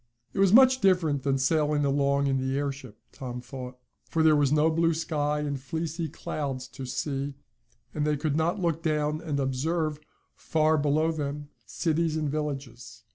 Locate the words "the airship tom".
2.39-3.39